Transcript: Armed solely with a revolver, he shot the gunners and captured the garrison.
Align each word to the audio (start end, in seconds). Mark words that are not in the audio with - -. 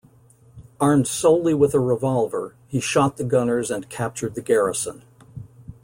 Armed 0.79 1.07
solely 1.07 1.53
with 1.53 1.75
a 1.75 1.79
revolver, 1.79 2.55
he 2.67 2.79
shot 2.79 3.17
the 3.17 3.23
gunners 3.23 3.69
and 3.69 3.87
captured 3.87 4.33
the 4.33 4.41
garrison. 4.41 5.03